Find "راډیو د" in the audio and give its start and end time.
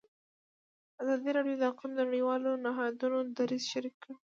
1.37-1.63